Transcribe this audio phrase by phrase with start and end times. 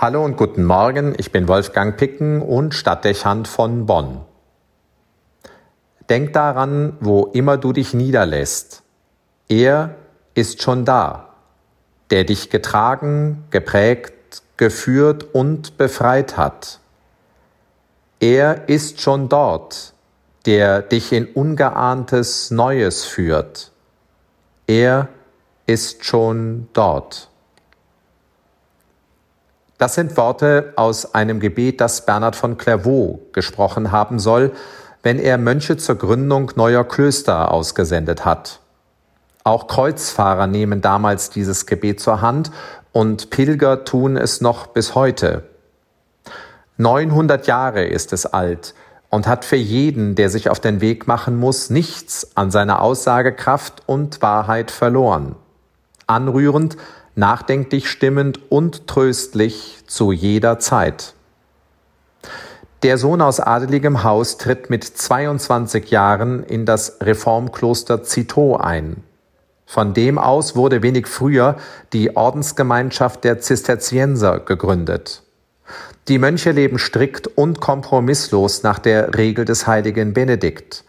[0.00, 4.20] Hallo und guten Morgen, ich bin Wolfgang Picken und Stadtdechant von Bonn.
[6.08, 8.84] Denk daran, wo immer du dich niederlässt.
[9.48, 9.96] Er
[10.34, 11.30] ist schon da,
[12.10, 16.78] der dich getragen, geprägt, geführt und befreit hat.
[18.20, 19.94] Er ist schon dort,
[20.46, 23.72] der dich in ungeahntes Neues führt.
[24.68, 25.08] Er
[25.66, 27.30] ist schon dort.
[29.78, 34.52] Das sind Worte aus einem Gebet, das Bernhard von Clairvaux gesprochen haben soll,
[35.04, 38.58] wenn er Mönche zur Gründung neuer Klöster ausgesendet hat.
[39.44, 42.50] Auch Kreuzfahrer nehmen damals dieses Gebet zur Hand
[42.92, 45.44] und Pilger tun es noch bis heute.
[46.76, 48.74] 900 Jahre ist es alt
[49.10, 53.82] und hat für jeden, der sich auf den Weg machen muss, nichts an seiner Aussagekraft
[53.86, 55.36] und Wahrheit verloren.
[56.08, 56.76] Anrührend
[57.14, 61.14] nachdenklich stimmend und tröstlich zu jeder Zeit.
[62.82, 69.02] Der Sohn aus adeligem Haus tritt mit 22 Jahren in das Reformkloster Citeaux ein.
[69.66, 71.56] Von dem aus wurde wenig früher
[71.92, 75.22] die Ordensgemeinschaft der Zisterzienser gegründet.
[76.08, 80.84] Die Mönche leben strikt und kompromisslos nach der Regel des heiligen Benedikt.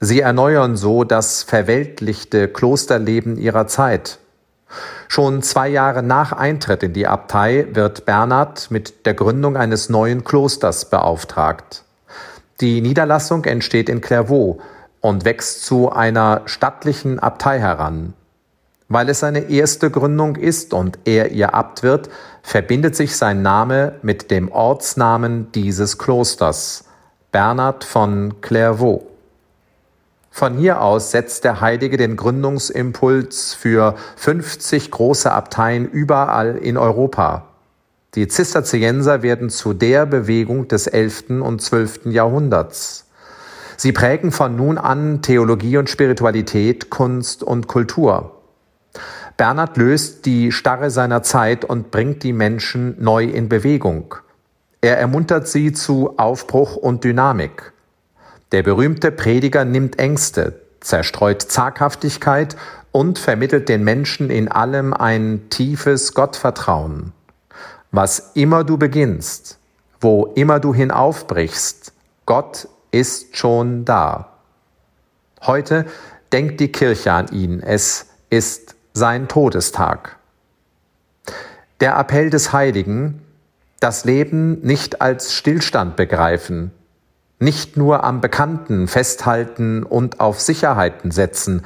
[0.00, 4.18] Sie erneuern so das verweltlichte Klosterleben ihrer Zeit.
[5.08, 10.24] Schon zwei Jahre nach Eintritt in die Abtei wird Bernhard mit der Gründung eines neuen
[10.24, 11.84] Klosters beauftragt.
[12.60, 14.60] Die Niederlassung entsteht in Clairvaux
[15.00, 18.14] und wächst zu einer stattlichen Abtei heran.
[18.88, 22.08] Weil es seine erste Gründung ist und er ihr Abt wird,
[22.42, 26.84] verbindet sich sein Name mit dem Ortsnamen dieses Klosters,
[27.30, 29.07] Bernhard von Clairvaux.
[30.38, 37.48] Von hier aus setzt der Heilige den Gründungsimpuls für 50 große Abteien überall in Europa.
[38.14, 41.40] Die Zisterzienser werden zu der Bewegung des 11.
[41.40, 42.06] und 12.
[42.12, 43.08] Jahrhunderts.
[43.76, 48.40] Sie prägen von nun an Theologie und Spiritualität, Kunst und Kultur.
[49.36, 54.14] Bernhard löst die Starre seiner Zeit und bringt die Menschen neu in Bewegung.
[54.82, 57.72] Er ermuntert sie zu Aufbruch und Dynamik.
[58.52, 62.56] Der berühmte Prediger nimmt Ängste, zerstreut Zaghaftigkeit
[62.92, 67.12] und vermittelt den Menschen in allem ein tiefes Gottvertrauen.
[67.90, 69.58] Was immer du beginnst,
[70.00, 71.92] wo immer du hinaufbrichst,
[72.24, 74.38] Gott ist schon da.
[75.42, 75.84] Heute
[76.32, 80.16] denkt die Kirche an ihn, es ist sein Todestag.
[81.80, 83.22] Der Appell des Heiligen,
[83.80, 86.72] das Leben nicht als Stillstand begreifen,
[87.38, 91.64] nicht nur am Bekannten festhalten und auf Sicherheiten setzen,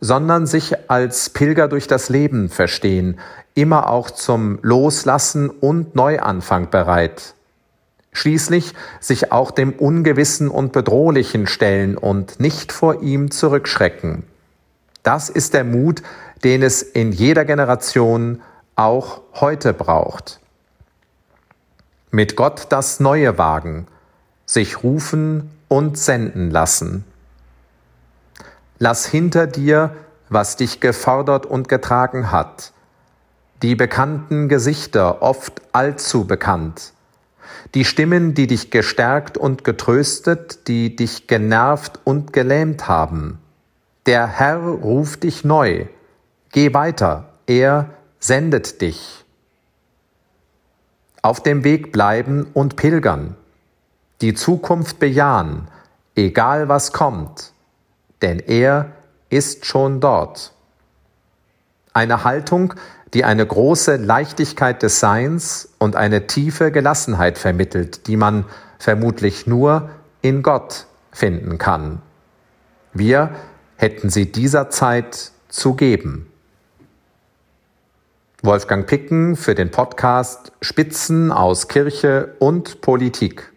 [0.00, 3.18] sondern sich als Pilger durch das Leben verstehen,
[3.54, 7.34] immer auch zum Loslassen und Neuanfang bereit.
[8.12, 14.24] Schließlich sich auch dem Ungewissen und Bedrohlichen stellen und nicht vor ihm zurückschrecken.
[15.02, 16.02] Das ist der Mut,
[16.44, 18.42] den es in jeder Generation
[18.76, 20.40] auch heute braucht.
[22.10, 23.86] Mit Gott das Neue wagen,
[24.46, 27.04] sich rufen und senden lassen.
[28.78, 29.94] Lass hinter dir,
[30.28, 32.72] was dich gefordert und getragen hat,
[33.62, 36.92] die bekannten Gesichter, oft allzu bekannt,
[37.74, 43.38] die Stimmen, die dich gestärkt und getröstet, die dich genervt und gelähmt haben.
[44.06, 45.86] Der Herr ruft dich neu.
[46.52, 49.24] Geh weiter, er sendet dich.
[51.22, 53.36] Auf dem Weg bleiben und pilgern
[54.20, 55.68] die Zukunft bejahen,
[56.14, 57.52] egal was kommt,
[58.22, 58.92] denn er
[59.30, 60.52] ist schon dort.
[61.92, 62.74] Eine Haltung,
[63.12, 68.44] die eine große Leichtigkeit des Seins und eine tiefe Gelassenheit vermittelt, die man
[68.78, 72.02] vermutlich nur in Gott finden kann.
[72.92, 73.30] Wir
[73.76, 76.30] hätten sie dieser Zeit zu geben.
[78.42, 83.53] Wolfgang Picken für den Podcast Spitzen aus Kirche und Politik.